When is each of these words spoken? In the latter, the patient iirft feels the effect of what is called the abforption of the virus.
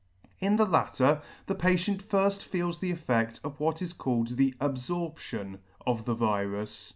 In 0.39 0.55
the 0.55 0.65
latter, 0.65 1.21
the 1.45 1.53
patient 1.53 2.09
iirft 2.09 2.41
feels 2.41 2.79
the 2.79 2.89
effect 2.89 3.39
of 3.43 3.59
what 3.59 3.83
is 3.83 3.93
called 3.93 4.29
the 4.29 4.53
abforption 4.59 5.59
of 5.85 6.05
the 6.05 6.15
virus. 6.15 6.89